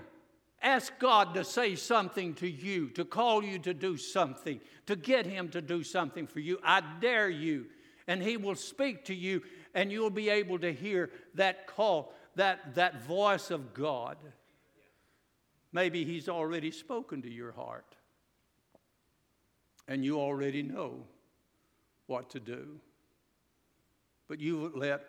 [0.62, 5.24] Ask God to say something to you, to call you to do something, to get
[5.24, 6.58] Him to do something for you.
[6.62, 7.66] I dare you.
[8.06, 9.42] And He will speak to you,
[9.74, 14.16] and you'll be able to hear that call that, that voice of God.
[15.72, 17.96] Maybe He's already spoken to your heart,
[19.88, 21.04] and you already know
[22.06, 22.80] what to do.
[24.28, 25.04] But you let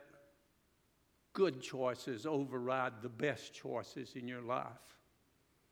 [1.33, 4.65] good choices override the best choices in your life.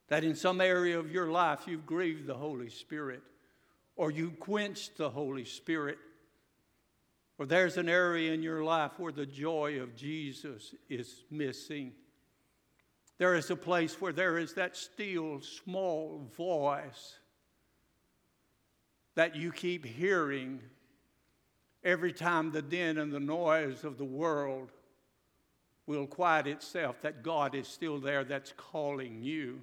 [0.09, 3.21] That in some area of your life you've grieved the Holy Spirit,
[3.95, 5.97] or you quenched the Holy Spirit
[7.39, 11.93] or there's an area in your life where the joy of Jesus is missing.
[13.17, 17.17] There is a place where there is that still small voice
[19.15, 20.59] that you keep hearing
[21.81, 24.73] every time the din and the noise of the world
[25.87, 29.61] will quiet itself, that God is still there that's calling you.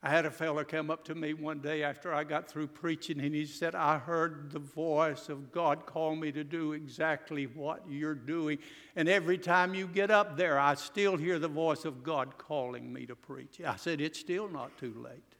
[0.00, 3.20] I had a fellow come up to me one day after I got through preaching,
[3.20, 7.82] and he said, I heard the voice of God call me to do exactly what
[7.88, 8.58] you're doing.
[8.94, 12.92] And every time you get up there, I still hear the voice of God calling
[12.92, 13.60] me to preach.
[13.66, 15.34] I said, It's still not too late.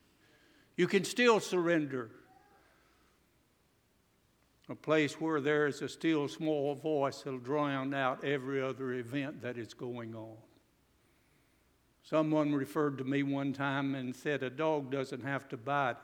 [0.77, 2.11] You can still surrender.
[4.69, 9.41] A place where there is a still small voice that'll drown out every other event
[9.43, 10.37] that is going on.
[12.09, 15.99] Someone referred to me one time and said, A dog doesn't have to bite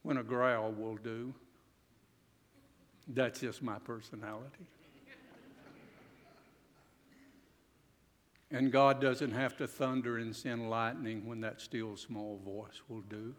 [0.00, 1.34] when a growl will do.
[3.06, 4.64] That's just my personality.
[8.50, 13.02] and God doesn't have to thunder and send lightning when that still small voice will
[13.02, 13.34] do.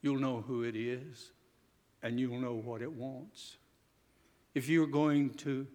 [0.00, 1.32] You'll know who it is
[2.02, 3.58] and you'll know what it wants.
[4.54, 5.66] If you're going to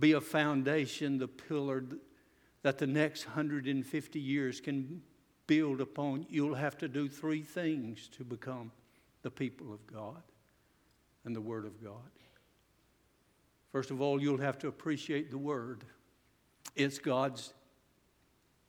[0.00, 1.84] be a foundation, the pillar
[2.62, 5.02] that the next 150 years can
[5.46, 8.70] build upon, you'll have to do three things to become
[9.22, 10.22] the people of God
[11.24, 12.10] and the Word of God.
[13.72, 15.84] First of all, you'll have to appreciate the Word,
[16.76, 17.52] it's God's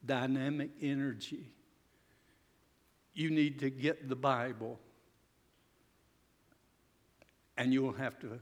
[0.06, 1.52] dynamic energy.
[3.14, 4.80] You need to get the Bible
[7.62, 8.39] And you'll have to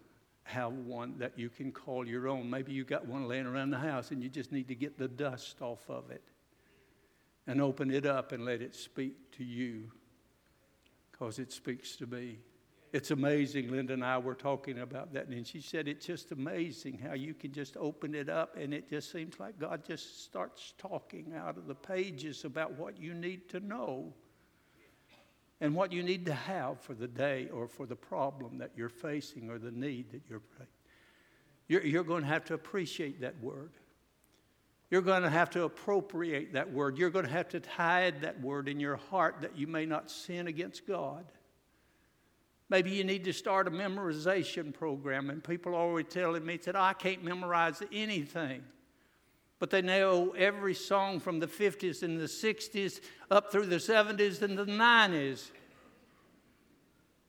[0.50, 2.50] have one that you can call your own.
[2.50, 5.08] Maybe you got one laying around the house and you just need to get the
[5.08, 6.24] dust off of it
[7.48, 9.92] and open it up and let it speak to you
[11.12, 12.40] because it speaks to me.
[12.92, 13.70] It's amazing.
[13.70, 17.36] Linda and I were talking about that, and she said it's just amazing how you
[17.36, 21.58] can just open it up, and it just seems like God just starts talking out
[21.58, 24.12] of the pages about what you need to know
[25.62, 28.90] and what you need to have for the day or for the problem that you're
[28.90, 30.42] facing or the need that you're.
[31.68, 33.72] You're, you're going to have to appreciate that word.
[34.90, 36.98] You're going to have to appropriate that word.
[36.98, 40.10] You're going to have to hide that word in your heart that you may not
[40.10, 41.26] sin against God.
[42.70, 46.76] Maybe you need to start a memorization program, and people are always telling me that
[46.76, 48.64] I can't memorize anything.
[49.60, 54.42] But they know every song from the 50s and the 60s up through the 70s
[54.42, 55.52] and the 90s.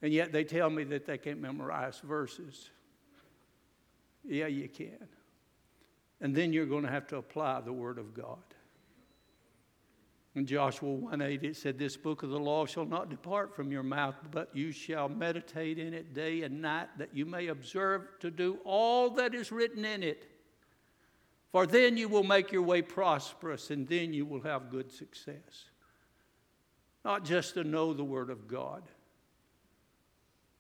[0.01, 2.70] And yet they tell me that they can't memorize verses.
[4.24, 5.09] Yeah, you can.
[6.20, 8.39] And then you're going to have to apply the Word of God.
[10.37, 13.72] In Joshua 1 8, it said, This book of the law shall not depart from
[13.72, 18.03] your mouth, but you shall meditate in it day and night, that you may observe
[18.20, 20.30] to do all that is written in it.
[21.53, 25.66] For then you will make your way prosperous, and then you will have good success.
[27.05, 28.82] Not just to know the Word of God,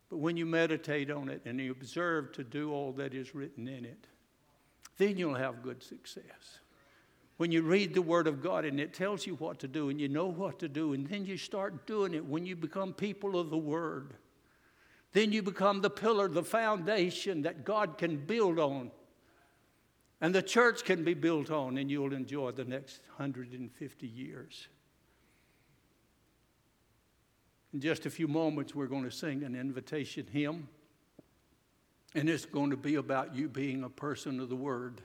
[0.08, 3.68] but when you meditate on it and you observe to do all that is written
[3.68, 4.06] in it,
[4.98, 6.58] then you'll have good success.
[7.36, 10.00] When you read the Word of God and it tells you what to do and
[10.00, 13.38] you know what to do, and then you start doing it when you become people
[13.38, 14.14] of the Word,
[15.12, 18.90] then you become the pillar, the foundation that God can build on.
[20.20, 24.68] And the church can be built on, and you'll enjoy the next 150 years.
[27.72, 30.68] In just a few moments, we're going to sing an invitation hymn.
[32.14, 35.00] And it's going to be about you being a person of the Word.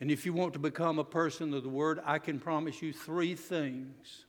[0.00, 2.92] And if you want to become a person of the Word, I can promise you
[2.92, 4.24] three things.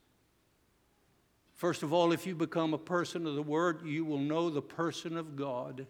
[1.56, 4.62] First of all, if you become a person of the Word, you will know the
[4.62, 5.88] person of God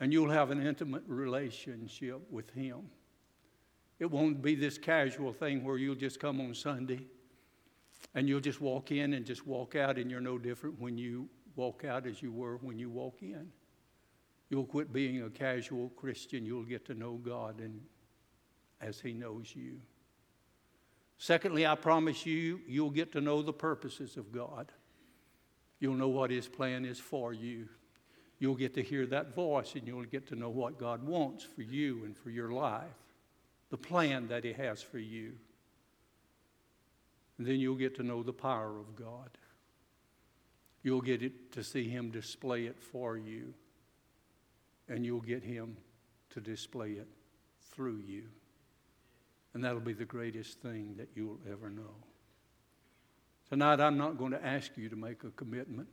[0.00, 2.90] and you'll have an intimate relationship with Him.
[3.98, 7.06] It won't be this casual thing where you'll just come on Sunday
[8.14, 11.28] and you'll just walk in and just walk out, and you're no different when you
[11.56, 13.48] walk out as you were when you walk in.
[14.50, 16.44] You'll quit being a casual Christian.
[16.44, 17.80] You'll get to know God and
[18.80, 19.80] as He knows you.
[21.16, 24.70] Secondly, I promise you, you'll get to know the purposes of God.
[25.80, 27.68] You'll know what His plan is for you.
[28.38, 31.62] You'll get to hear that voice and you'll get to know what God wants for
[31.62, 32.82] you and for your life,
[33.70, 35.32] the plan that He has for you.
[37.38, 39.30] And then you'll get to know the power of God.
[40.82, 43.54] You'll get it to see Him display it for you,
[44.88, 45.76] and you'll get Him
[46.30, 47.08] to display it
[47.72, 48.24] through you.
[49.54, 51.94] And that'll be the greatest thing that you'll ever know.
[53.48, 55.88] Tonight, I'm not going to ask you to make a commitment.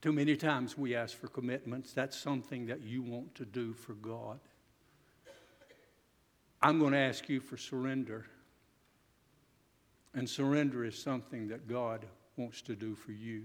[0.00, 1.92] Too many times we ask for commitments.
[1.92, 4.40] That's something that you want to do for God.
[6.62, 8.26] I'm going to ask you for surrender.
[10.14, 13.44] And surrender is something that God wants to do for you.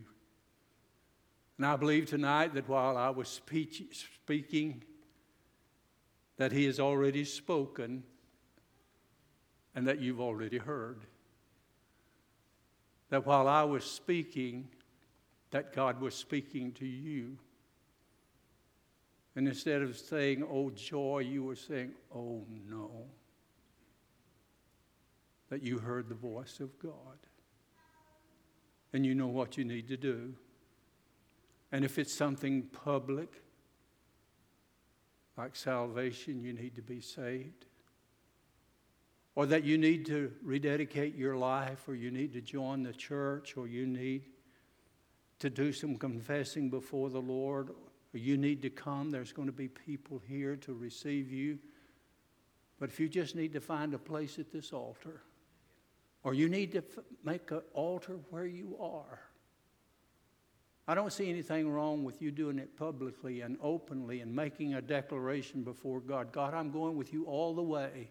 [1.58, 4.84] And I believe tonight that while I was speaking,
[6.38, 8.04] that He has already spoken
[9.74, 11.02] and that you've already heard.
[13.10, 14.70] That while I was speaking,
[15.56, 17.38] that God was speaking to you.
[19.38, 22.92] And instead of saying, oh, joy, you were saying, oh, no.
[25.48, 26.92] That you heard the voice of God
[28.92, 30.34] and you know what you need to do.
[31.72, 33.32] And if it's something public,
[35.38, 37.64] like salvation, you need to be saved.
[39.36, 43.56] Or that you need to rededicate your life, or you need to join the church,
[43.56, 44.24] or you need
[45.46, 49.12] to do some confessing before the Lord, or you need to come.
[49.12, 51.60] There's going to be people here to receive you.
[52.80, 55.22] But if you just need to find a place at this altar,
[56.24, 59.20] or you need to f- make an altar where you are.
[60.88, 64.82] I don't see anything wrong with you doing it publicly and openly and making a
[64.82, 68.10] declaration before God God, I'm going with you all the way.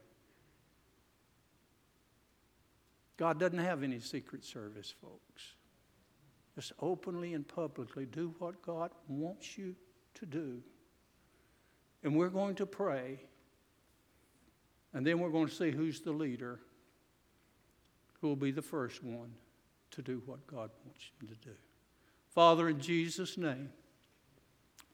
[3.16, 5.54] God doesn't have any secret service, folks.
[6.54, 9.74] Just openly and publicly do what God wants you
[10.14, 10.62] to do.
[12.02, 13.18] And we're going to pray.
[14.92, 16.60] And then we're going to see who's the leader
[18.20, 19.32] who will be the first one
[19.90, 21.54] to do what God wants him to do.
[22.34, 23.70] Father, in Jesus' name,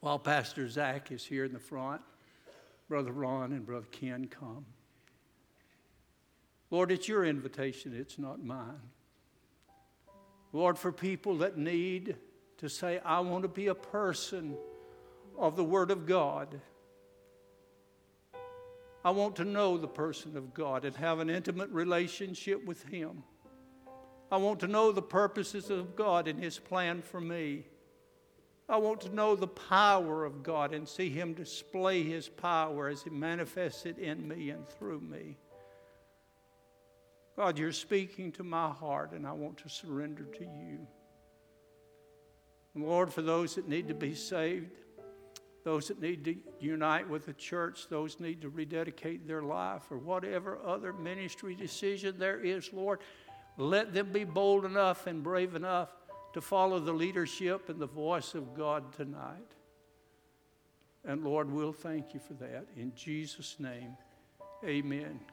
[0.01, 2.01] while Pastor Zach is here in the front,
[2.89, 4.67] Brother Ron and Brother Ken come.
[6.71, 8.81] Lord, it's your invitation, it's not mine.
[10.53, 12.17] Lord, for people that need
[12.59, 14.57] to say, I want to be a person
[15.39, 16.61] of the Word of God.
[19.05, 23.23] I want to know the person of God and have an intimate relationship with Him.
[24.31, 27.65] I want to know the purposes of God and His plan for me.
[28.69, 33.03] I want to know the power of God and see Him display His power as
[33.03, 35.37] He manifests it in me and through me.
[37.37, 40.87] God, you're speaking to my heart, and I want to surrender to you.
[42.74, 44.70] And Lord, for those that need to be saved,
[45.64, 49.99] those that need to unite with the church, those need to rededicate their life, or
[49.99, 53.01] whatever other ministry decision there is, Lord,
[53.57, 55.91] let them be bold enough and brave enough
[56.33, 59.53] to follow the leadership and the voice of God tonight.
[61.05, 62.66] And Lord, we'll thank you for that.
[62.76, 63.97] In Jesus' name,
[64.64, 65.20] amen.